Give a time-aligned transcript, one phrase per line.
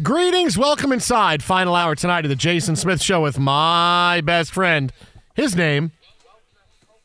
[0.00, 1.42] Greetings, welcome inside.
[1.42, 4.92] Final hour tonight of the Jason Smith Show with my best friend.
[5.34, 5.90] His name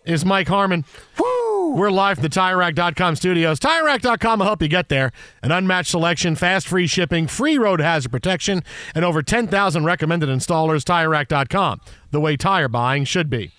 [0.06, 0.86] is Mike Harmon.
[1.18, 1.74] Woo!
[1.74, 3.60] We're live from the TireRack.com studios.
[3.60, 5.12] TireRack.com will help you get there.
[5.42, 10.84] An unmatched selection, fast free shipping, free road hazard protection, and over 10,000 recommended installers.
[10.84, 13.52] TireRack.com, the way tire buying should be.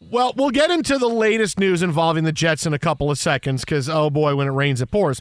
[0.00, 3.64] Well, we'll get into the latest news involving the Jets in a couple of seconds
[3.64, 5.20] because, oh boy, when it rains, it pours.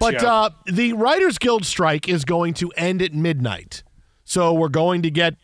[0.00, 3.82] But uh, the Writers Guild strike is going to end at midnight.
[4.24, 5.34] So we're going to get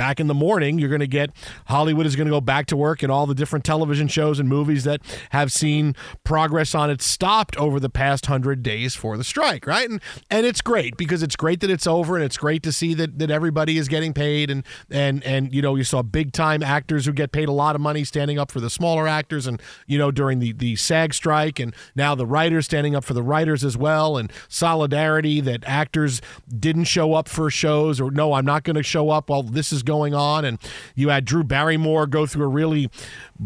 [0.00, 0.78] back in the morning.
[0.78, 1.30] You're going to get
[1.66, 4.48] Hollywood is going to go back to work, and all the different television shows and
[4.48, 5.94] movies that have seen
[6.24, 9.90] progress on it stopped over the past hundred days for the strike, right?
[9.90, 10.00] And
[10.30, 13.18] and it's great because it's great that it's over, and it's great to see that
[13.18, 17.04] that everybody is getting paid, and and and you know you saw big time actors
[17.04, 19.98] who get paid a lot of money standing up for the smaller actors, and you
[19.98, 23.62] know during the the SAG strike, and now the writers standing up for the writers
[23.62, 28.64] as well, and solidarity that actors didn't show up for shows or no, I'm not
[28.64, 30.58] going to show up while this is going on, and
[30.94, 32.88] you had Drew Barrymore go through a really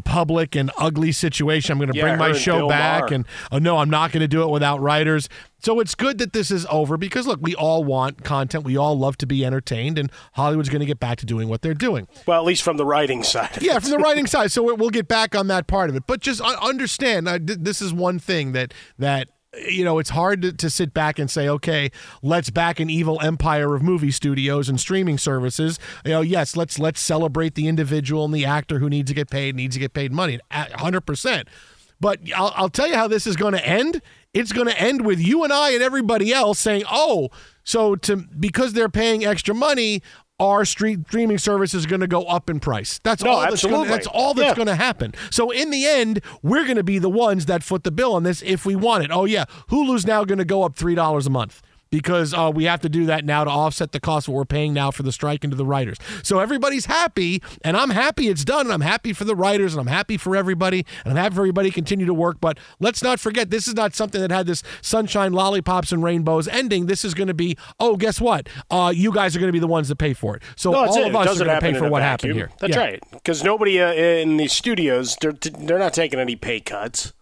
[0.05, 1.73] public and ugly situation.
[1.73, 3.15] I'm going to Yeah, bring my show Bill back, Maher.
[3.15, 5.29] and oh no, I'm not going to do it without writers.
[5.61, 8.65] So it's good that this is over because look, we all want content.
[8.65, 11.63] We all love to be entertained, and Hollywood's going to get back to doing what
[11.63, 12.07] they're doing.
[12.27, 13.59] Well, at least from the writing side.
[13.63, 14.53] Yeah, from the writing side.
[14.53, 16.03] So we'll get back on that part of it.
[16.07, 19.29] But just un- understand, uh, th- this is one thing that that
[19.69, 21.91] you know it's hard to, to sit back and say, okay,
[22.23, 25.79] let's back an evil empire of movie studios and streaming services.
[26.05, 29.31] You know, yes, let's let's celebrate the individual and the actor who needs to get
[29.31, 31.49] paid, needs to get paid money, hundred percent.
[32.01, 34.03] But I'll, I'll tell you how this is going to end.
[34.33, 37.31] It's going to end with you and I and everybody else saying, "Oh,
[37.63, 40.03] so to because they're paying extra money,
[40.41, 43.41] our street streaming service is going to go up in price." That's No, all.
[43.43, 43.89] That's, gonna, absolutely.
[43.89, 44.55] that's all that's Yeah.
[44.55, 45.15] going to happen.
[45.31, 48.23] So in the end, we're going to be the ones that foot the bill on
[48.23, 49.11] this if we want it.
[49.13, 51.63] Oh yeah, Hulu's now going to go up three dollars a month.
[51.95, 54.75] Because uh, we have to do that now to offset the cost what we're paying
[54.75, 55.97] now for the strike and to the writers.
[56.25, 59.81] So everybody's happy, and I'm happy it's done, and I'm happy for the writers, and
[59.81, 62.39] I'm happy for everybody, and I'm happy for everybody to continue to work.
[62.41, 66.49] But let's not forget, this is not something that had this sunshine, lollipops, and rainbows
[66.49, 66.87] ending.
[66.87, 68.49] This is going to be, oh, guess what?
[68.73, 70.43] Uh, you guys are going to be the ones that pay for it.
[70.57, 71.07] So No, all it.
[71.11, 72.33] of us are going to pay for what vacuum.
[72.33, 72.51] happened here.
[72.59, 72.83] That's Yeah.
[72.83, 73.03] right.
[73.13, 77.13] Because nobody uh, in these studios, they're they're not taking any pay cuts,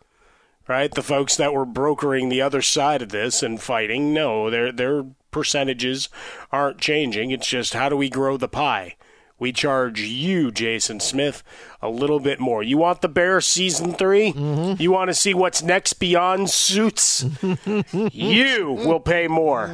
[0.69, 0.93] right?
[0.93, 5.05] The folks that were brokering the other side of this and fighting, no, their their
[5.31, 6.09] percentages
[6.51, 7.31] aren't changing.
[7.31, 8.97] It's just how do we grow the pie?
[9.39, 11.43] We charge you, Jason Smith,
[11.81, 12.63] a little bit more.
[12.63, 14.81] You want the Bear season 3 Mm-hmm.
[14.81, 17.25] You want to see what's next beyond suits?
[18.13, 19.67] you will pay more.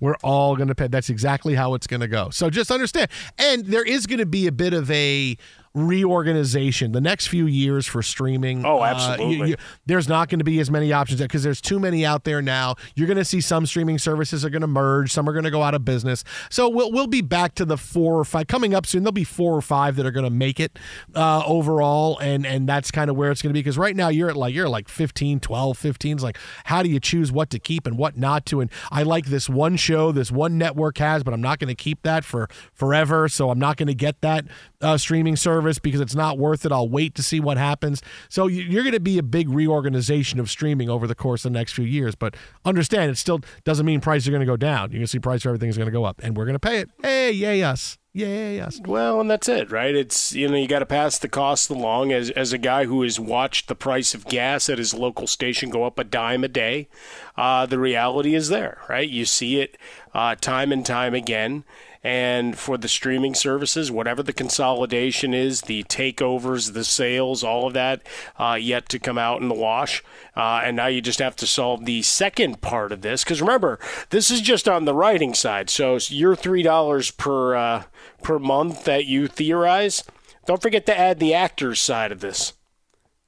[0.00, 0.88] We're all going to pay.
[0.88, 2.28] That's exactly how it's going to go.
[2.28, 3.10] So just understand.
[3.38, 5.38] And there is going to be a bit of a
[5.76, 8.64] reorganization the next few years for streaming.
[8.64, 9.56] Oh, uh, absolutely.
[9.84, 12.76] there's not going to be as many options because there's too many out there now.
[12.94, 15.50] You're going to see some streaming services are going to merge, some are going to
[15.50, 16.24] go out of business.
[16.48, 19.02] So we'll we'll be back to the four or five coming up soon.
[19.02, 20.78] There'll be four or five that are going to make it
[21.14, 24.08] uh, overall, and and that's kind of where it's going to be because right now
[24.08, 26.12] you're at like you're at like 15, 12, 15.
[26.14, 28.62] It's like how do you choose what to keep and what not to?
[28.62, 31.74] And I like this one show, this one network has, but I'm not going to
[31.74, 33.28] keep that for forever.
[33.28, 34.46] So I'm not going to get that
[34.80, 36.72] uh, streaming service because it's not worth it.
[36.72, 38.02] I'll wait to see what happens.
[38.28, 41.52] So you- you're going to be a big reorganization of streaming over the course of
[41.52, 42.14] the next few years.
[42.14, 44.90] But understand, it still doesn't mean prices are going to go down.
[44.90, 46.54] You're going to see price for everything is going to go up, and we're going
[46.54, 46.90] to pay it.
[47.02, 48.80] Hey, yay us, yay us.
[48.84, 49.94] Well, and that's it, right?
[49.94, 52.12] It's you know you got to pass the cost along.
[52.12, 55.70] As as a guy who has watched the price of gas at his local station
[55.70, 56.88] go up a dime a day,
[57.36, 59.08] uh, the reality is there, right?
[59.08, 59.76] You see it
[60.14, 61.64] uh, time and time again.
[62.02, 67.72] And for the streaming services, whatever the consolidation is, the takeovers, the sales, all of
[67.74, 68.06] that
[68.38, 70.02] uh, yet to come out in the wash.
[70.36, 73.24] Uh, and now you just have to solve the second part of this.
[73.24, 73.78] Because remember,
[74.10, 75.70] this is just on the writing side.
[75.70, 77.82] So your three dollars per uh,
[78.22, 80.04] per month that you theorize,
[80.46, 82.52] don't forget to add the actors side of this.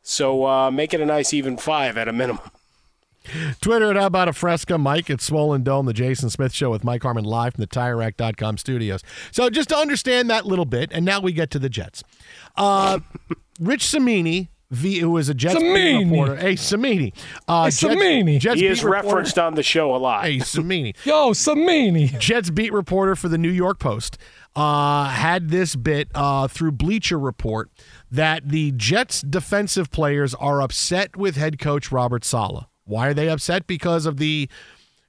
[0.03, 2.51] So uh, make it a nice even five at a minimum.
[3.61, 4.79] Twitter at How About a Fresca.
[4.79, 8.59] Mike at Swollen Dome, the Jason Smith Show with Mike Harmon live from the TireRack.com
[8.59, 9.03] studios.
[9.33, 12.03] So just to understand that little bit, and now we get to the Jets.
[12.57, 13.01] Uh,
[13.61, 16.05] Rich Cimini, v, who is a Jets beat Cimini.
[16.11, 16.37] reporter.
[16.37, 17.13] Hey, Cimini.
[17.49, 18.39] Uh, Hey, Cimini.
[18.39, 20.25] Jets He beat is reporter- referenced on the show a lot.
[20.25, 20.95] Hey, Cimini.
[21.05, 22.09] Yo, Cimini.
[22.19, 24.19] Jets beat reporter for the New York Post
[24.57, 27.71] uh, had this bit uh, through Bleacher Report
[28.11, 32.65] that the Jets defensive players are upset with head coach Robert Saleh.
[32.89, 33.67] Why are they upset?
[33.67, 34.49] Because of the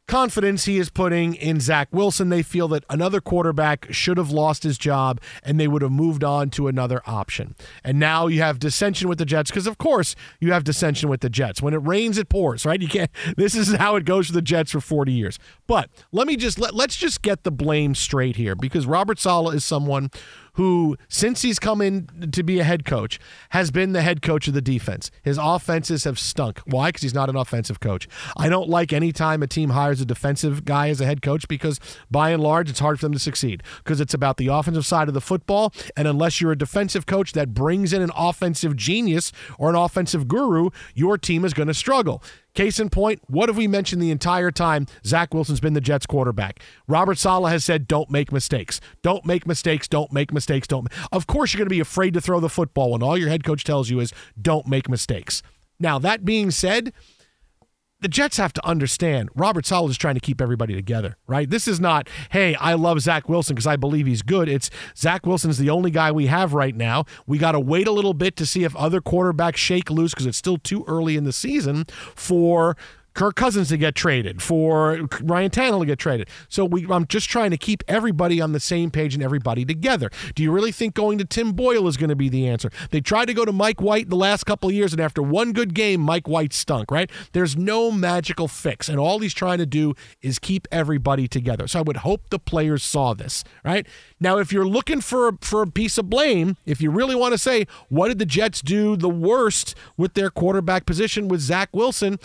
[0.10, 2.30] confidence he is putting in Zach Wilson.
[2.30, 6.24] They feel that another quarterback should have lost his job and they would have moved
[6.24, 7.56] on to another option.
[7.84, 11.22] And now you have dissension with the Jets because, of course, you have dissension with
[11.22, 11.62] the Jets.
[11.62, 12.82] When it rains, it pours, right?
[12.82, 13.12] You can't.
[13.38, 15.40] This is how it goes for the Jets for 40 years.
[15.68, 19.56] But let me just let, let's just get the blame straight here because Robert Saleh
[19.56, 20.10] is someone
[20.54, 23.20] who, since he's come in to be a head coach,
[23.50, 25.12] has been the head coach of the defense.
[25.24, 26.60] His offenses have stunk.
[26.66, 26.90] Why?
[26.90, 28.08] Because he's not an offensive coach.
[28.38, 31.48] I don't like any time a team hires a defensive guy as a head coach
[31.48, 31.80] because,
[32.10, 35.08] by and large, it's hard for them to succeed because it's about the offensive side
[35.08, 35.74] of the football.
[35.96, 40.28] And unless you're a defensive coach that brings in an offensive genius or an offensive
[40.28, 42.24] guru, your team is going to struggle.
[42.56, 46.06] Case in point, what have we mentioned the entire time Zach Wilson's been the Jets
[46.06, 46.62] quarterback?
[46.88, 48.82] Robert Saleh has said, don't make mistakes.
[49.02, 49.88] Don't make mistakes.
[49.88, 50.68] Don't make mistakes.
[50.68, 50.88] Don't.
[51.12, 53.44] Of course, you're going to be afraid to throw the football when all your head
[53.44, 54.12] coach tells you is,
[54.42, 55.42] don't make mistakes.
[55.80, 56.92] Now, that being said,
[58.02, 61.50] the Jets have to understand Robert Saleh is trying to keep everybody together, right?
[61.50, 64.48] This is not, hey, I love Zach Wilson because I believe he's good.
[64.48, 67.06] It's Zach Wilson's the only guy we have right now.
[67.28, 70.26] We got to wait a little bit to see if other quarterbacks shake loose because
[70.26, 71.86] it's still too early in the season
[72.16, 72.78] for
[73.20, 76.30] Kirk Cousins to get traded, for Ryan Tannehill to get traded.
[76.48, 80.10] So we, I'm just trying to keep everybody on the same page and everybody together.
[80.36, 82.72] Do you really think going to Tim Boyle is going to be the answer?
[82.92, 85.52] They tried to go to Mike White the last couple of years, and after one
[85.52, 87.12] good game, Mike White stunk, right?
[87.34, 91.68] There's no magical fix, and all he's trying to do is keep everybody together.
[91.68, 93.86] So I would hope the players saw this, right?
[94.22, 97.38] Now, if you're looking for for a piece of blame, if you really want to
[97.38, 102.18] say what did the Jets do the worst with their quarterback position with Zach Wilson,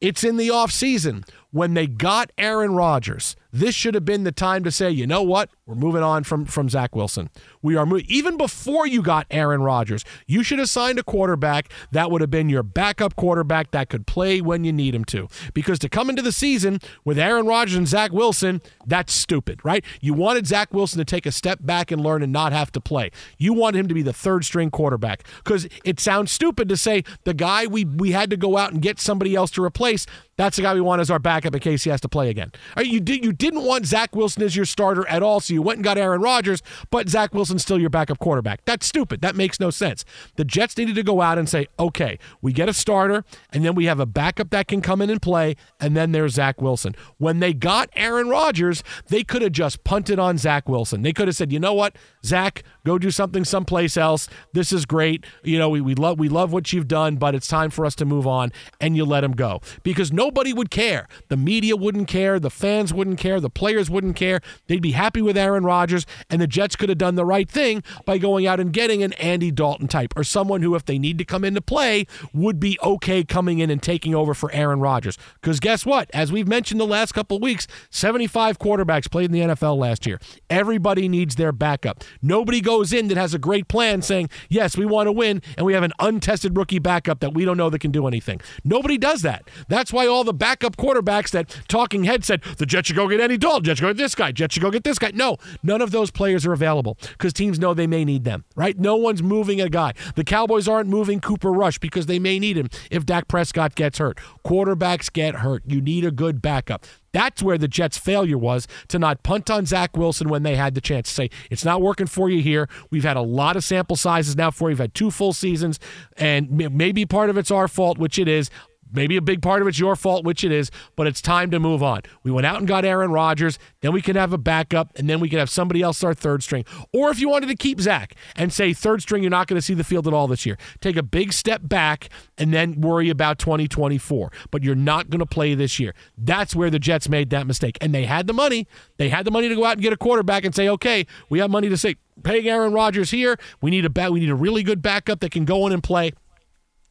[0.00, 3.36] it's in the offseason when they got Aaron Rodgers.
[3.52, 5.50] This should have been the time to say, you know what?
[5.66, 7.30] We're moving on from, from Zach Wilson.
[7.62, 8.06] We are moving.
[8.08, 12.30] Even before you got Aaron Rodgers, you should have signed a quarterback that would have
[12.30, 15.28] been your backup quarterback that could play when you need him to.
[15.52, 19.84] Because to come into the season with Aaron Rodgers and Zach Wilson, that's stupid, right?
[20.00, 22.80] You wanted Zach Wilson to take a step back and learn and not have to
[22.80, 23.10] play.
[23.36, 27.02] You wanted him to be the third string quarterback because it sounds stupid to say
[27.24, 30.06] the guy we, we had to go out and get somebody else to replace.
[30.36, 32.52] That's the guy we want as our backup in case he has to play again.
[32.76, 35.62] Right, You did you didn't want Zach Wilson as your starter at all, so you
[35.62, 38.64] went and got Aaron Rodgers, but Zach Wilson's still your backup quarterback.
[38.64, 39.20] That's stupid.
[39.20, 40.04] That makes no sense.
[40.36, 43.74] The Jets needed to go out and say, okay, we get a starter, and then
[43.74, 46.94] we have a backup that can come in and play, and then there's Zach Wilson.
[47.18, 51.02] When they got Aaron Rodgers, they could have just punted on Zach Wilson.
[51.02, 54.28] They could have said, you know what, Zach, go do something someplace else.
[54.52, 55.24] This is great.
[55.42, 57.94] You know, we, we love we love what you've done, but it's time for us
[57.96, 61.08] to move on, and you let him go because nobody would care.
[61.28, 62.38] The media wouldn't care.
[62.38, 63.40] The fans wouldn't care.
[63.40, 64.40] The players wouldn't care.
[64.66, 67.82] They'd be happy with Aaron Rodgers, and the Jets could have done the right thing
[68.04, 71.18] by going out and getting an Andy Dalton type or someone who, if they need
[71.18, 75.18] to come into play, would be okay coming in and taking over for Aaron Rodgers.
[75.40, 76.10] Because guess what?
[76.12, 80.20] As we've mentioned the last couple weeks, 75 quarterbacks played in the NFL last year.
[80.48, 82.04] Everybody needs their backup.
[82.22, 85.66] Nobody goes in that has a great plan saying, yes, we want to win, and
[85.66, 88.40] we have an untested rookie backup that we don't know that can do anything.
[88.64, 89.48] Nobody does that.
[89.68, 93.20] That's why all the backup quarterbacks that talking head said, the Jets should go get
[93.20, 95.10] Andy Dalton, Jets should go get this guy, Jets should go get this guy.
[95.12, 98.78] No, none of those players are available because teams know they may need them, right?
[98.78, 99.92] No one's moving a guy.
[100.14, 103.98] The Cowboys aren't moving Cooper Rush because they may need him if Dak Prescott gets
[103.98, 104.18] hurt.
[104.44, 105.62] Quarterbacks get hurt.
[105.66, 106.86] You need a good backup.
[107.12, 110.74] That's where the Jets' failure was to not punt on Zach Wilson when they had
[110.74, 112.68] the chance to say, it's not working for you here.
[112.90, 114.74] We've had a lot of sample sizes now for you.
[114.74, 115.80] We've had two full seasons,
[116.16, 118.50] and maybe part of it's our fault, which it is.
[118.92, 121.60] Maybe a big part of it's your fault, which it is, but it's time to
[121.60, 122.02] move on.
[122.22, 125.20] We went out and got Aaron Rodgers, then we can have a backup, and then
[125.20, 126.64] we can have somebody else start third string.
[126.92, 129.62] Or if you wanted to keep Zach and say third string, you're not going to
[129.62, 130.58] see the field at all this year.
[130.80, 134.32] Take a big step back and then worry about 2024.
[134.50, 135.94] But you're not going to play this year.
[136.16, 137.78] That's where the Jets made that mistake.
[137.80, 138.66] And they had the money.
[138.96, 141.38] They had the money to go out and get a quarterback and say, okay, we
[141.38, 143.38] have money to say, paying Aaron Rodgers here.
[143.60, 144.12] We need a bat.
[144.12, 146.12] We need a really good backup that can go in and play.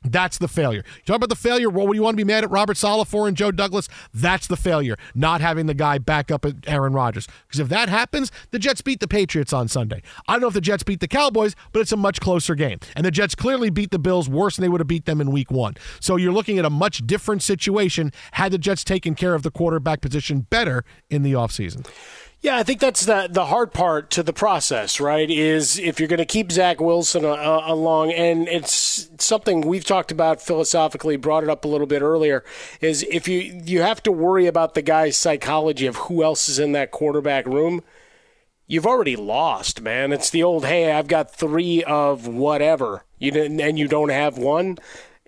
[0.04, 0.84] That's the failure.
[0.98, 1.70] You talk about the failure.
[1.70, 3.90] What do you want to be mad at Robert Saleh for and Joe Douglas?
[4.14, 4.98] That's the failure.
[5.14, 7.28] Not having the guy back up at Aaron Rodgers.
[7.48, 10.02] Because if that happens, the Jets beat the Patriots on Sunday.
[10.28, 12.80] I don't know if the Jets beat the Cowboys, but it's a much closer game.
[12.96, 15.32] And the Jets clearly beat the Bills worse than they would have beat them in
[15.32, 15.76] week one.
[16.00, 19.52] So you're looking at a much different situation had the Jets taken care of the
[19.52, 21.86] quarterback position better in the offseason.
[22.42, 25.30] Yeah, I think that's the the hard part to the process, right?
[25.30, 29.84] Is if you're going to keep Zach Wilson uh, uh, along, and it's something we've
[29.84, 32.46] talked about philosophically, brought it up a little bit earlier.
[32.80, 36.60] Is if you you have to worry about the guy's psychology of who else is
[36.60, 37.84] in that quarterback room.
[38.72, 40.12] You've already lost, man.
[40.14, 44.38] It's the old, hey, I've got three of whatever, you didn't, and you don't have
[44.38, 44.78] one.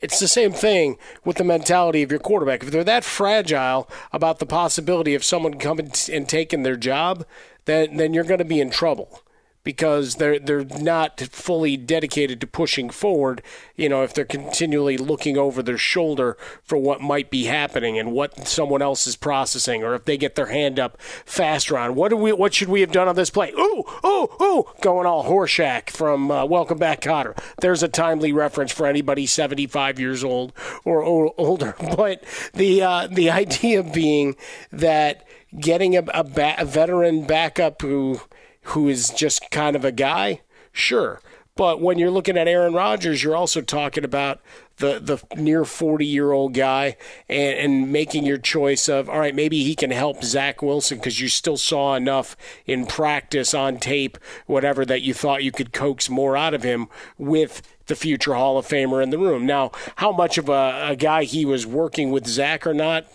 [0.02, 2.64] It's the same thing with the mentality of your quarterback.
[2.64, 7.26] If they're that fragile about the possibility of someone coming and taking their job,
[7.66, 9.22] then then you're going to be in trouble
[9.64, 13.42] because they're they're not fully dedicated to pushing forward.
[13.76, 18.12] You know, if they're continually looking over their shoulder for what might be happening and
[18.12, 22.10] what someone else is processing, or if they get their hand up faster on what
[22.10, 23.52] do we what should we have done on this play?
[23.52, 27.38] Ooh, ooh, ooh, going all Horshack from uh, Welcome Back, Kotter.
[27.62, 30.54] There's a timely reference for anybody 75 years old
[30.84, 31.76] or, older.
[32.02, 34.36] But the uh, the idea being
[34.72, 35.28] that
[35.60, 38.22] getting a, a, ba- a veteran backup who
[38.64, 40.42] who is just kind of a guy,
[40.72, 41.22] sure.
[41.56, 44.40] But when you're looking at Aaron Rodgers, you're also talking about
[44.78, 46.96] the, the near 40 year old guy
[47.30, 51.20] and, and making your choice of, all right, maybe he can help Zach Wilson because
[51.20, 56.10] you still saw enough in practice, on tape, whatever, that you thought you could coax
[56.10, 56.88] more out of him
[57.18, 59.46] with the future Hall of Famer in the room.
[59.46, 63.06] Now, how much of a, a guy he was working with Zach or not,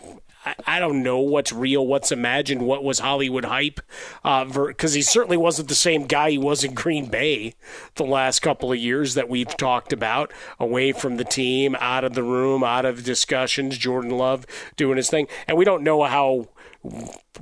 [0.67, 3.81] I, don't know what's real, what's imagined, what was Hollywood hype,
[4.23, 7.55] because uh, he certainly wasn't the same guy he was in Green Bay
[7.97, 12.15] the last couple of years that we've talked about, away from the team, out of
[12.15, 13.77] the room, out of discussions.
[13.77, 16.49] Jordan Love doing his thing, and we don't know how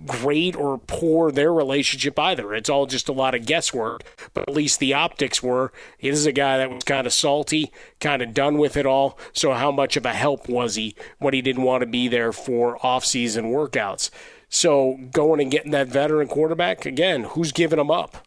[0.07, 2.55] great or poor their relationship either.
[2.55, 4.03] It's all just a lot of guesswork.
[4.33, 7.73] But at least the optics were he is a guy that was kind of salty,
[8.01, 9.19] kind of done with it all.
[9.33, 12.33] So how much of a help was he when he didn't want to be there
[12.33, 14.11] for off-season workouts?
[14.49, 18.27] So going and getting that veteran quarterback again, who's giving him up?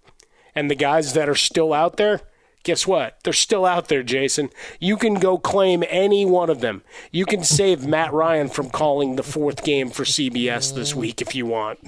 [0.54, 2.22] And the guys that are still out there,
[2.64, 3.18] guess what?
[3.24, 4.50] They're still out there, Jason.
[4.80, 6.84] You can go claim any one of them.
[7.12, 11.34] You can save Matt Ryan from calling the fourth game for CBS this week if
[11.34, 11.80] you want.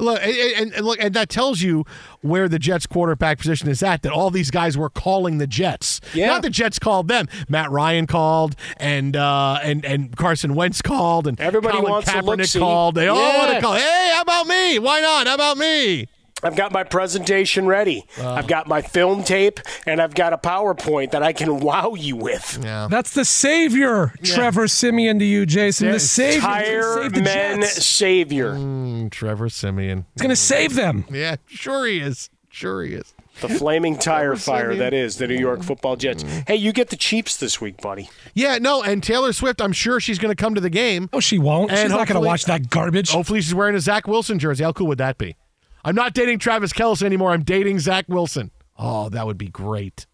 [0.00, 1.84] Look, and, and, look, and that tells you
[2.20, 4.02] where the Jets quarterback position is at.
[4.02, 6.00] That all these guys were calling the Jets.
[6.14, 6.28] Yeah.
[6.28, 7.26] Not the Jets called them.
[7.48, 12.52] Matt Ryan called, and uh, and and Carson Wentz called, and everybody Colin wants Kaepernick
[12.52, 12.94] to called.
[12.94, 13.10] They yeah.
[13.10, 13.74] all want to call.
[13.74, 14.78] Hey, how about me?
[14.78, 15.26] Why not?
[15.26, 16.06] How about me?
[16.42, 18.06] I've got my presentation ready.
[18.18, 21.94] Uh, I've got my film tape, and I've got a PowerPoint that I can wow
[21.94, 22.60] you with.
[22.62, 22.88] Yeah.
[22.90, 24.34] That's the savior, yeah.
[24.34, 25.90] Trevor Siemian to you, Jason.
[25.90, 26.40] The savior.
[26.40, 27.84] Tire the men Jets.
[27.84, 28.52] savior.
[28.54, 30.06] Mm, Trevor Siemian.
[30.14, 31.04] He's going to save them.
[31.10, 32.30] Yeah, sure he is.
[32.50, 33.14] Sure he is.
[33.40, 36.24] The flaming tire fire that is the New York Football Jets.
[36.48, 38.10] Hey, you get the Chiefs this week, buddy.
[38.34, 41.08] Yeah, no, and Taylor Swift, I'm sure she's going to come to the game.
[41.12, 41.70] Oh, she won't.
[41.70, 43.10] And she's not going to watch that garbage.
[43.10, 44.64] Hopefully, she's wearing a Zach Wilson jersey.
[44.64, 45.36] How cool would that be?
[45.84, 47.30] I'm not dating Travis Kelce anymore.
[47.30, 48.50] I'm dating Zach Wilson.
[48.76, 50.06] Oh, that would be great.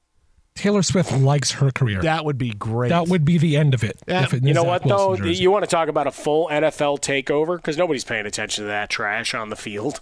[0.55, 2.01] Taylor Swift likes her career.
[2.03, 2.91] That would be great.
[2.91, 3.99] That would be the end of it.
[4.07, 4.25] Yeah.
[4.25, 5.29] it you know Zach what, Wilson though?
[5.29, 5.43] jersey.
[5.43, 7.57] You want to talk about a full NFL takeover?
[7.57, 10.01] Because nobody's paying attention to that trash on the field.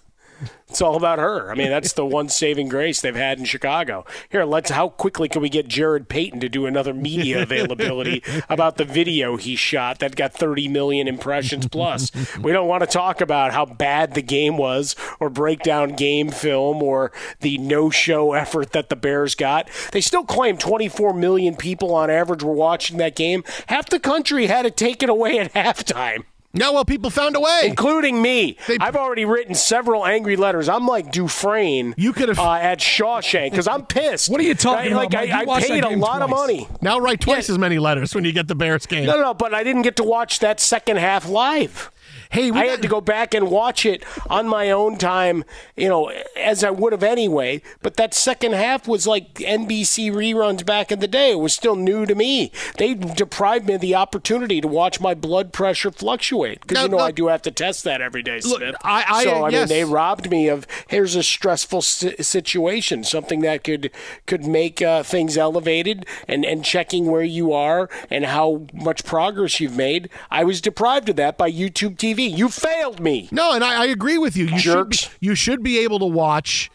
[0.69, 1.51] It's all about her.
[1.51, 4.07] I mean, that's the one saving grace they've had in Chicago.
[4.31, 4.71] Here, let's.
[4.71, 9.37] How quickly can we get Jared Payton to do another media availability about the video
[9.37, 12.11] he shot that got 30 million impressions plus?
[12.39, 16.31] we don't want to talk about how bad the game was, or break down game
[16.31, 19.69] film, or the no-show effort that the Bears got.
[19.93, 23.45] They still claim 24 million people on average were watching that game.
[23.67, 27.63] Half the country had it taken away at halftime No, well, people found a way.
[27.65, 28.59] including me.
[28.67, 30.69] They- I've already written several angry letters.
[30.69, 31.95] I'm like Dufresne.
[31.97, 34.29] You could've- uh, at Shawshank because I'm pissed.
[34.31, 35.07] What are you talking Right?
[35.07, 36.69] about, Like I, I paid a lot of money.
[36.83, 37.55] Now write twice Yeah.
[37.55, 39.07] as many letters when you get the Bears game.
[39.07, 41.91] No, no, but I didn't get to watch that second half live.
[42.33, 45.45] Hey, we I had to go back and watch it on my own time,
[45.77, 47.61] you know, as I would have anyway.
[47.83, 51.33] But that second half was like NBC reruns back in the day.
[51.33, 52.51] It was still new to me.
[52.79, 56.89] They deprived me of the opportunity to watch my blood pressure fluctuate because No, you
[56.89, 57.05] know no.
[57.05, 58.77] I do have to test that every day, Look, Smith.
[58.83, 59.69] I- I- so I yes.
[59.69, 63.91] mean, they robbed me of here's a stressful si- situation, something that could
[64.27, 69.61] could make uh, things elevated, and and checking where you are and how much progress
[69.61, 70.09] you've made.
[70.31, 72.22] I was deprived of that by YouTube TV.
[72.29, 73.29] You failed me.
[73.31, 74.45] No, and I, I agree with you.
[74.45, 75.11] You should be, Jerks.
[75.21, 76.71] you should be able to watch.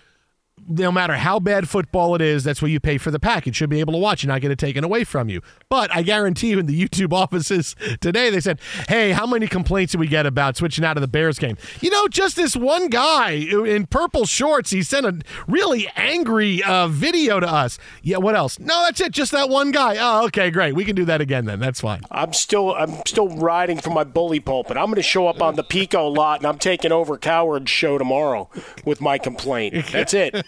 [0.69, 3.55] No matter how bad football it is, that's what you pay for the package.
[3.55, 5.41] Should be able to watch and not get it taken away from you.
[5.69, 8.59] But I guarantee you, in the YouTube offices today, they said,
[8.89, 11.89] "Hey, how many complaints did we get about switching out of the Bears game?" You
[11.89, 14.71] know, just this one guy in purple shorts.
[14.71, 17.79] He sent a really angry uh, video to us.
[18.01, 18.59] Yeah, what else?
[18.59, 19.11] No, that's it.
[19.11, 19.97] Just that one guy.
[19.99, 20.73] Oh, okay, great.
[20.73, 21.59] We can do that again then.
[21.59, 22.01] That's fine.
[22.11, 24.75] I'm still I'm still riding for my bully pulpit.
[24.77, 27.97] I'm going to show up on the Pico lot, and I'm taking over Cowherd's show
[27.97, 28.49] tomorrow
[28.85, 29.85] with my complaint.
[29.91, 30.45] That's it.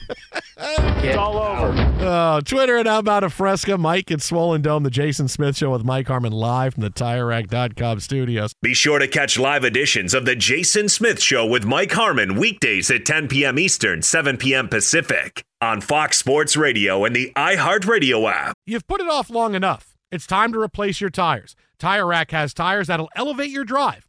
[0.57, 1.73] It's all over.
[2.01, 3.77] Oh, Twitter and How About a Fresca.
[3.77, 7.99] Mike at Swollen Dome, the Jason Smith Show with Mike Harmon live from the TireRack.com
[7.99, 8.53] studios.
[8.61, 12.89] Be sure to catch live editions of The Jason Smith Show with Mike Harmon weekdays
[12.91, 13.59] at 10 p.m.
[13.59, 14.67] Eastern, 7 p.m.
[14.67, 18.55] Pacific on Fox Sports Radio and the iHeartRadio app.
[18.65, 19.95] You've put it off long enough.
[20.11, 21.55] It's time to replace your tires.
[21.77, 24.08] Tire Rack has tires that'll elevate your drive.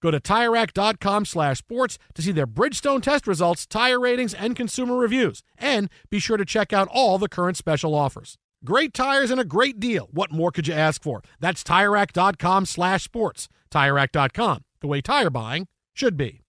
[0.00, 4.96] Go to TireRack.com slash sports to see their Bridgestone test results, tire ratings, and consumer
[4.96, 5.42] reviews.
[5.58, 8.38] And be sure to check out all the current special offers.
[8.64, 10.08] Great tires and a great deal.
[10.10, 11.22] What more could you ask for?
[11.40, 13.48] That's TireRack.com slash sports.
[13.70, 16.42] TireRack.com, the way tire buying should be.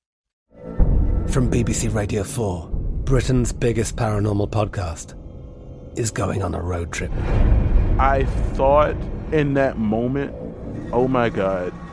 [1.28, 2.70] From BBC Radio 4,
[3.04, 5.14] Britain's biggest paranormal podcast
[5.98, 7.12] is going on a road trip.
[8.00, 8.96] I thought
[9.32, 10.34] in that moment,
[10.94, 11.74] oh my God,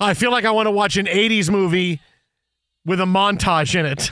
[0.00, 2.00] I feel like I want to watch an 80s movie
[2.84, 4.10] with a montage in it.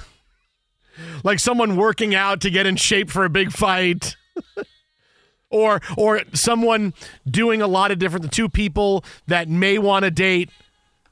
[1.24, 4.16] like someone working out to get in shape for a big fight.
[5.50, 6.92] or or someone
[7.30, 10.50] doing a lot of different the two people that may want to date.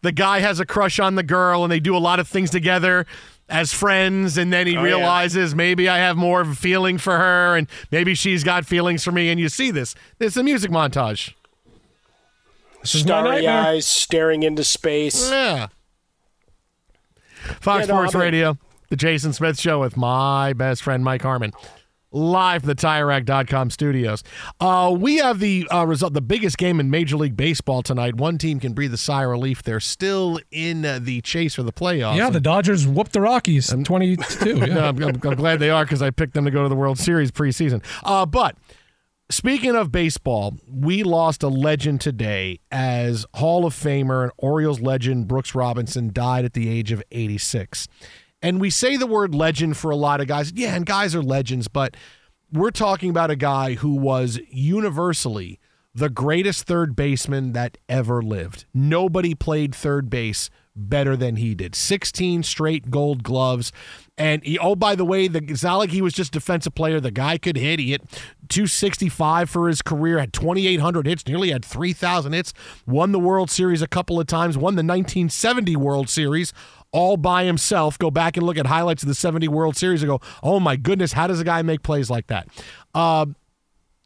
[0.03, 2.51] The guy has a crush on the girl and they do a lot of things
[2.51, 3.07] together
[3.49, 4.87] as friends and then he Oh, yeah.
[4.87, 9.03] realizes maybe I have more of a feeling for her and maybe she's got feelings
[9.05, 9.95] for me and you see this.
[10.21, 11.33] It's a music montage.
[12.85, 15.31] This is my starry eyes, staring into space.
[15.31, 15.69] Yeah.
[17.61, 18.21] Fox Yeah, no, Sports I'm.
[18.21, 18.59] Radio,
[18.91, 21.53] the Jason Smith Show with my best friend Mike Harmon,
[22.11, 24.23] live from the TireRack.com studios.
[24.61, 28.15] Uh, we have the uh, result, the biggest game in Major League Baseball tonight.
[28.17, 29.63] One team can breathe a sigh of relief.
[29.63, 32.17] They're still in uh, the chase for the playoffs.
[32.17, 34.55] Yeah, the Dodgers whooped the Rockies 22.
[34.59, 34.89] No, Yeah.
[34.89, 36.99] I'm, I'm- I'm glad they are because I picked them to go to the World
[36.99, 37.83] Series preseason.
[38.05, 38.57] Uh, but
[39.35, 45.27] speaking of baseball, we lost a legend today as Hall of Famer and Orioles legend
[45.27, 47.89] Brooks Robinson died at the age of 86.
[48.41, 50.53] And we say the word legend for a lot of guys.
[50.55, 51.97] Yeah, and guys are legends, but
[52.53, 55.59] we're talking about a guy who was universally
[55.95, 58.67] the greatest third baseman that ever lived.
[58.73, 61.75] Nobody played third base better than he did.
[61.75, 63.73] 16 straight gold gloves.
[64.17, 67.01] And he, oh, by the way, the, it's not like he was just defensive player.
[67.01, 67.81] The guy could hit.
[67.81, 68.03] He hit
[68.49, 72.55] 265 for his career, had 2,800 hits, nearly had 3,000 hits,
[72.87, 76.53] won the World Series a couple of times, won the 1970 World Series
[76.93, 77.99] all by himself.
[77.99, 80.77] Go back and look at highlights of the 70 World Series and go, oh my
[80.77, 82.47] goodness, how does a guy make plays like that?
[82.95, 83.27] Uh,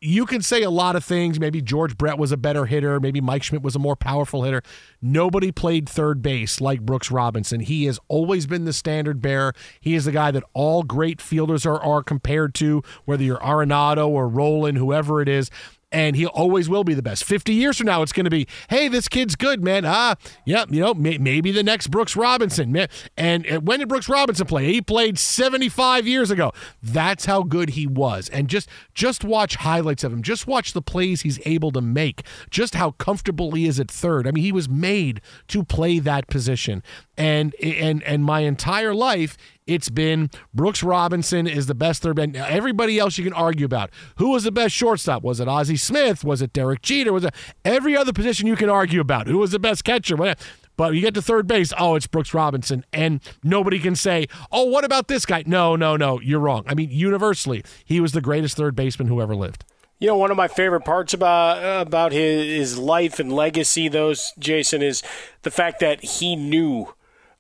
[0.01, 1.41] you can say a lot of things.
[1.41, 3.01] Maybe George Brett was a better hitter.
[3.01, 4.63] Maybe Mike Schmidt was a more powerful hitter.
[5.03, 7.61] Nobody played third base like Brooks Robinson.
[7.61, 9.55] He has always been the standard bearer.
[9.81, 14.09] He is the guy that all great fielders are, are compared to, whether you're Arenado
[14.09, 15.51] or Rolen, whoever it is.
[15.91, 17.25] And he always will be the best.
[17.25, 19.85] 50 years from now, it's going to be, hey, this kid's good, man.
[19.87, 22.71] Ah, yeah, you know, may, maybe the next Brooks Robinson.
[22.73, 24.67] Ma- And, and when did Brooks Robinson play?
[24.71, 26.53] He played 75 years ago.
[26.83, 28.29] That's how good he was.
[28.29, 30.23] And just just watch highlights of him.
[30.23, 32.23] Just watch the plays he's able to make.
[32.51, 34.27] Just how comfortable he is at third.
[34.27, 36.83] I mean, he was made to play that position.
[37.17, 42.35] And and and my entire life, it's been Brooks Robinson is the best third man.
[42.35, 43.91] Everybody else you can argue about.
[44.17, 45.23] Who was the best shortstop?
[45.23, 46.25] Was it Ozzie Smith?
[46.25, 47.13] Was it Derek Jeter?
[47.13, 49.29] Was it every other position you can argue about?
[49.29, 50.17] Who was the best catcher?
[50.17, 52.85] But you get to third base, oh, it's Brooks Robinson.
[52.93, 55.43] And nobody can say, oh, what about this guy?
[55.45, 56.65] No, no, no, you're wrong.
[56.67, 59.65] I mean, universally, he was the greatest third baseman who ever lived.
[59.99, 64.33] You know, one of my favorite parts about about his, his life and legacy, those
[64.39, 65.03] Jason, is
[65.43, 66.95] the fact that he knew.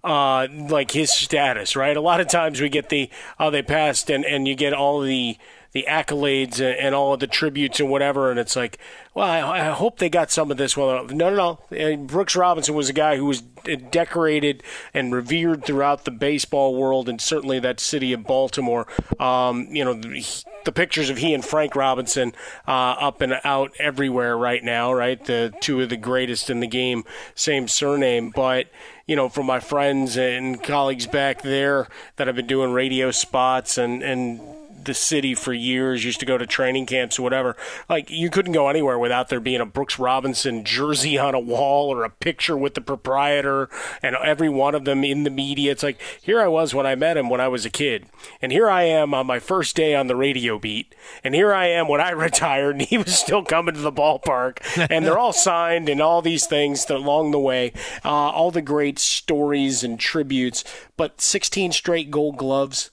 [0.04, 1.96] Uh, like his status, right?
[1.96, 5.00] A lot of times we get the oh they passed and, and you get all
[5.00, 5.36] the
[5.72, 8.78] the accolades and, and all of the tributes and whatever, and it's like,
[9.14, 10.76] well, I, I hope they got some of this.
[10.76, 11.76] Well, no, no, no.
[11.76, 13.42] And Brooks Robinson was a guy who was
[13.90, 14.62] decorated
[14.94, 18.86] and revered throughout the baseball world, and certainly that city of Baltimore.
[19.18, 22.32] Um, you know, the, the pictures of he and Frank Robinson
[22.66, 25.22] uh, up and out everywhere right now, right?
[25.22, 27.04] The two of the greatest in the game,
[27.34, 28.68] same surname, but
[29.06, 33.78] you know, from my friends and colleagues back there that have been doing radio spots
[33.78, 34.40] and and
[34.84, 37.56] the city for years, used to go to training camps or whatever.
[37.88, 41.92] Like you couldn't go anywhere without there being a Brooks Robinson jersey on a wall
[41.92, 43.68] or a picture with the proprietor
[44.02, 45.72] and every one of them in the media.
[45.72, 48.06] It's like here I was when I met him when I was a kid.
[48.40, 50.94] And here I am on my first day on the radio beat.
[51.22, 54.58] And here I am when I retired and he was still coming to the ballpark.
[54.90, 57.72] And they're all signed and all these things along the way.
[58.04, 60.64] Uh, all the great stories and tributes.
[60.96, 62.90] But 16 straight gold gloves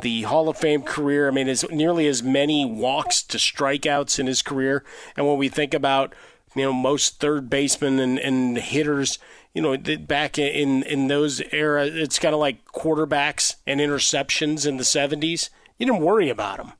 [0.00, 1.28] the Hall of Fame career.
[1.28, 4.84] I mean, is nearly as many walks to strikeouts in his career.
[5.16, 6.14] And when we think about,
[6.54, 9.18] you know, most third basemen and, and hitters,
[9.54, 14.76] you know, back in in those era, it's kind of like quarterbacks and interceptions in
[14.76, 15.50] the '70s.
[15.78, 16.72] You didn't worry about them,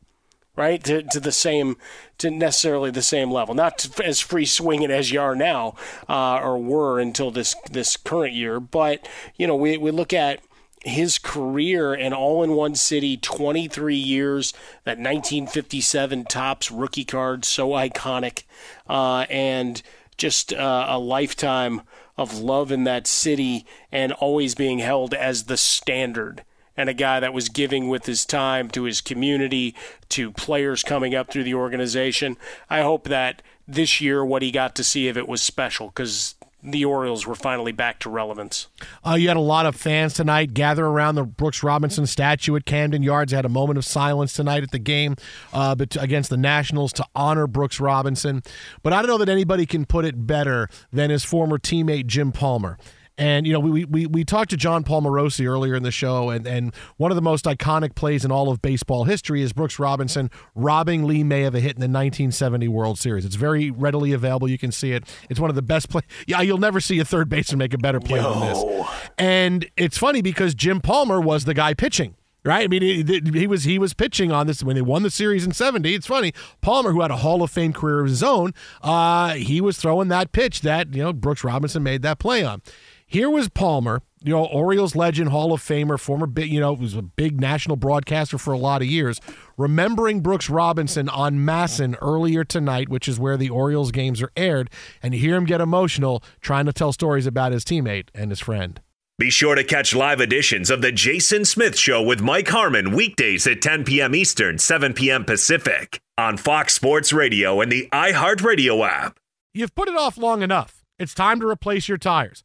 [0.57, 0.83] right?
[0.85, 1.77] To, to the same,
[2.19, 5.75] to necessarily the same level, not as free swinging as you are now,
[6.09, 8.61] uh, or were until this this current year.
[8.61, 10.41] But you know, we we look at
[10.83, 14.53] his career and all in one city 23 years
[14.85, 18.45] that 1957 tops rookie card so iconic
[18.89, 19.83] uh, and
[20.17, 21.83] just uh, a lifetime
[22.17, 26.45] of love in that city and always being held as the standard
[26.77, 29.75] and a guy that was giving with his time to his community
[30.09, 32.37] to players coming up through the organization.
[32.71, 36.37] I hope that this year what he got to see of it was special because
[36.63, 38.69] the Orioles were finally back to relevance.
[39.07, 42.65] Uh, you had a lot of fans tonight gather around the Brooks Robinson statue at
[42.65, 43.31] Camden Yards.
[43.31, 45.17] They had a moment of silence tonight at the game
[45.53, 48.43] uh, against the Nationals to honor Brooks Robinson.
[48.83, 52.33] But I don't know that anybody can put it better than his former teammate Jim
[52.33, 52.79] Palmer.
[53.21, 56.31] And you know, we, we we talked to Jon Paul Morosi earlier in the show,
[56.31, 59.79] and, and one of the most iconic plays in all of baseball history is Brooks
[59.79, 63.27] Robinson robbing Lee May of a hit in the 1970 World Series.
[63.27, 65.05] It's very readily available; you can see it.
[65.29, 66.01] It's one of the best play.
[66.27, 68.33] Yeah, you'll never see a third baseman make a better play Yo.
[68.33, 68.89] than this.
[69.19, 73.47] And it's funny because Jim Palmer was the guy pitching Right, I mean, he, he,
[73.47, 75.95] was he was pitching on this when they won the series in '70.
[75.95, 79.61] It's funny, Palmer, who had a Hall of Fame career of his own, uh, he
[79.61, 82.63] was throwing that pitch that you know Brooks Robinson made that play on.
[83.11, 86.95] Here was Palmer, you know, Orioles legend, Hall of Famer, former big, you know, was
[86.95, 89.21] a big national broadcaster for a lot of years.
[89.57, 94.71] Remembering Brooks Robinson on MASN earlier tonight, which is where the Orioles games are aired,
[95.03, 98.39] and you hear him get emotional trying to tell stories about his teammate and his
[98.39, 98.81] friend.
[99.19, 103.45] Be sure to catch live editions of The Jason Smith Show with Mike Harmon weekdays
[103.49, 104.15] at 10 p.m.
[104.15, 105.25] Eastern, 7 p.m.
[105.25, 109.19] Pacific on Fox Sports Radio and the iHeartRadio app.
[109.53, 110.85] You've put it off long enough.
[110.97, 112.45] It's time to replace your tires.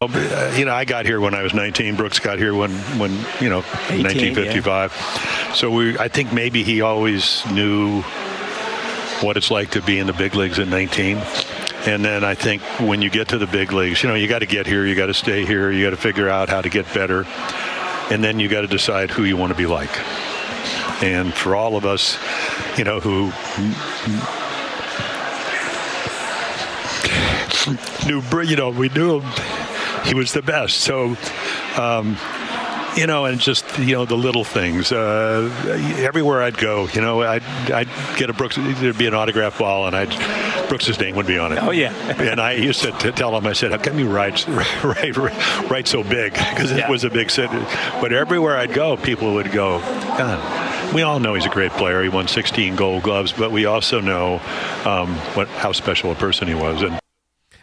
[0.00, 1.96] Uh, you know, I got here when I was 19.
[1.96, 4.92] Brooks got here when, when you know, 18, 1955.
[4.92, 5.52] Yeah.
[5.54, 8.02] So we, I think maybe he always knew
[9.22, 11.16] what it's like to be in the big leagues at 19.
[11.86, 14.38] And then I think when you get to the big leagues, you know, you got
[14.38, 16.68] to get here, you got to stay here, you got to figure out how to
[16.68, 17.24] get better,
[18.08, 19.90] and then you got to decide who you want to be like.
[21.02, 22.16] And for all of us,
[22.78, 23.32] you know, who
[28.06, 29.57] knew, you know, we knew him
[30.08, 30.78] he was the best.
[30.78, 31.16] So,
[31.76, 32.16] um,
[32.96, 34.90] you know, and just you know the little things.
[34.90, 35.50] Uh,
[35.98, 38.56] everywhere I'd go, you know, I'd, I'd get a Brooks.
[38.56, 41.62] There'd be an autograph ball, and I'd Brooks's name would be on it.
[41.62, 41.92] Oh yeah.
[42.20, 44.46] and I used to, tell him, I said, "How come you write
[44.84, 46.90] write write so big?" Because it yeah.
[46.90, 47.58] was a big city.
[48.00, 50.94] But everywhere I'd go, people would go, God.
[50.94, 52.02] We all know he's a great player.
[52.02, 54.40] He won 16 Gold Gloves, but we also know
[54.86, 56.82] um, what how special a person he was.
[56.82, 56.98] And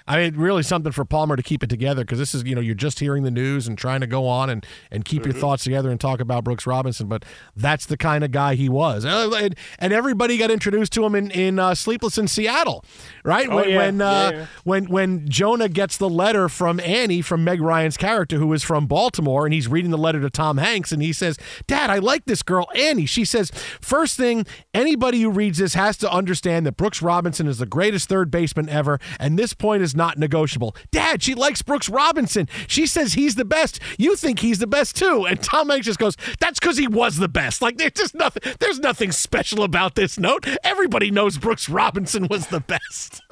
[0.07, 2.61] I mean, really something for Palmer to keep it together because this is, you know,
[2.61, 5.31] you're just hearing the news and trying to go on and, and keep mm-hmm.
[5.31, 7.07] your thoughts together and talk about Brooks Robinson.
[7.07, 9.03] But that's the kind of guy he was.
[9.03, 12.85] And, and everybody got introduced to him in, in uh, Sleepless in Seattle,
[13.23, 13.47] right?
[13.49, 13.77] Oh, when yeah.
[13.77, 14.45] when, uh, yeah, yeah.
[14.63, 18.85] when when Jonah gets the letter from Annie, from Meg Ryan's character, who is from
[18.85, 22.25] Baltimore, and he's reading the letter to Tom Hanks, and he says, Dad, I like
[22.25, 23.07] this girl, Annie.
[23.07, 27.57] She says, First thing, anybody who reads this has to understand that Brooks Robinson is
[27.57, 30.75] the greatest third baseman ever, and this point is not negotiable.
[30.91, 32.47] Dad, she likes Brooks Robinson.
[32.67, 33.79] She says he's the best.
[33.97, 35.25] You think he's the best too.
[35.25, 37.61] And Tom Hanks just goes, That's because he was the best.
[37.61, 40.45] Like there's just nothing there's nothing special about this note.
[40.63, 43.21] Everybody knows Brooks Robinson was the best.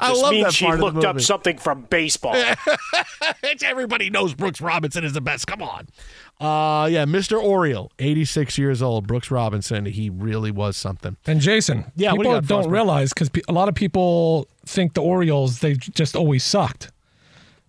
[0.00, 2.34] I this love means that she part looked of the up something from baseball.
[3.62, 5.46] Everybody knows Brooks Robinson is the best.
[5.46, 5.88] Come on.
[6.40, 7.42] Uh, yeah, Mr.
[7.42, 9.06] Oriole, 86 years old.
[9.06, 11.16] Brooks Robinson, he really was something.
[11.26, 15.02] And Jason, Yeah, what do people don't realize because a lot of people think the
[15.02, 16.90] Orioles they just always sucked.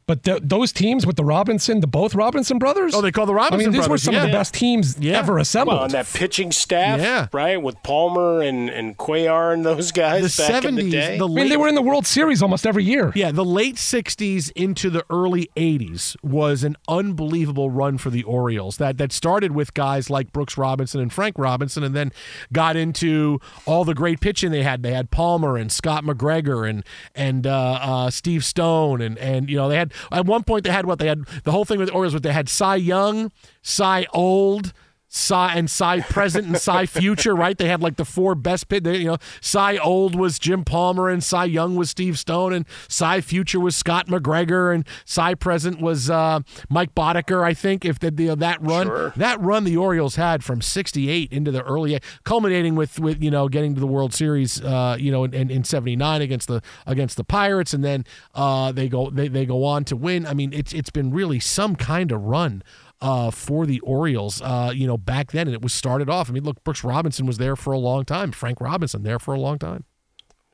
[0.08, 2.96] But th- those teams with the Robinson, the both Robinson brothers.
[2.96, 4.98] Oh, they call the Robinson I mean, these were brothers, some of the best teams
[5.00, 5.20] Yeah.
[5.20, 5.76] ever assembled.
[5.76, 7.28] Well, and that pitching staff, Yeah.
[7.34, 11.18] right, with Palmer and and Cuellar and those guys The back in the 70s, day.
[11.18, 13.12] the I mean, they were in the World Series almost every year.
[13.16, 18.78] Yeah, the late 60s into the early 80s was an unbelievable run for the Orioles.
[18.78, 22.14] That that started with guys like Brooks Robinson and Frank Robinson and then
[22.54, 24.84] got into all the great pitching they had.
[24.84, 29.58] They had Palmer and Scott McGregor and and uh, uh, Steve Stone and and you
[29.58, 31.00] know they had at one point they had what?
[31.00, 33.32] They had the whole thing with the Orioles was they had Cy Young,
[33.62, 34.74] Cy Old,
[35.10, 37.58] Cy and Cy present and Cy future, right?
[37.58, 38.84] They had like the four best pit.
[38.84, 42.66] They, you know, Cy old was Jim Palmer, and Cy young was Steve Stone, and
[42.90, 47.44] Cy future was Scott McGregor, and Cy present was uh, Mike Boddicker.
[47.44, 49.14] I think if the, the that run Sure.
[49.16, 53.48] that run the Orioles had from '68 into the early, culminating with with you know
[53.48, 57.16] getting to the World Series, uh, you know, in, in, in '79 against the against
[57.16, 58.04] the Pirates, and then
[58.36, 60.26] uh, they go they, they go on to win.
[60.26, 62.62] I mean, it's it's been really some kind of run
[63.02, 65.48] uh, for the Orioles, uh, you know, back then.
[65.48, 66.30] And it was started off.
[66.30, 68.32] I mean, look, Brooks Robinson was there for a long time.
[68.32, 69.86] Frank Robinson there for a long time.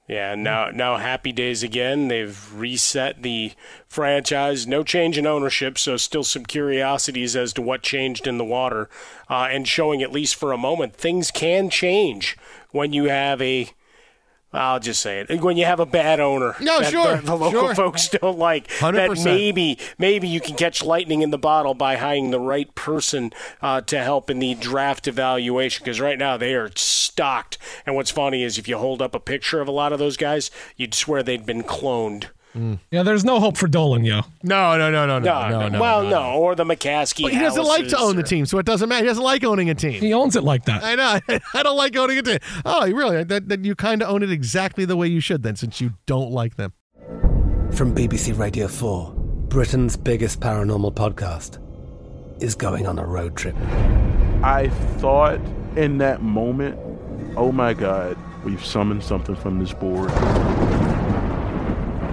[0.07, 2.09] Yeah, now now happy days again.
[2.09, 3.53] They've reset the
[3.87, 4.67] franchise.
[4.67, 8.89] No change in ownership, so still some curiosities as to what changed in the water,
[9.29, 12.37] uh, and showing at least for a moment things can change
[12.71, 13.69] when you have a.
[14.53, 15.41] I'll just say it.
[15.41, 17.75] When you have a bad owner, No, that sure, the, the local sure.
[17.75, 18.67] folks don't like.
[18.79, 19.25] That 100%.
[19.25, 23.81] maybe maybe you can catch lightning in the bottle by hiring the right person uh,
[23.81, 25.83] to help in the draft evaluation.
[25.83, 27.57] Because right now they are stocked.
[27.85, 30.17] And what's funny is if you hold up a picture of a lot of those
[30.17, 32.25] guys, you'd swear they'd been cloned.
[32.55, 32.79] Mm.
[32.91, 34.21] Yeah, there's no hope for Dolan, yo.
[34.43, 35.81] No, no, no, no, no, No, no, no.
[35.81, 37.23] well, no, no, or the McCaskey.
[37.23, 39.03] But he doesn't like to Halases own the team, so it doesn't matter.
[39.03, 39.93] He doesn't like owning a team.
[39.93, 40.83] He owns it like that.
[40.83, 41.39] I know.
[41.53, 42.39] I don't like owning a team.
[42.63, 43.23] Oh, really?
[43.23, 45.93] That, that you kind of own it exactly the way you should then, since you
[46.05, 46.73] don't like them.
[47.71, 51.57] From BBC Radio 4, Britain's biggest paranormal podcast
[52.41, 53.55] is going on a road trip.
[54.43, 55.39] I thought
[55.75, 56.77] in that moment,
[57.35, 60.11] oh my God, we've summoned something from this board.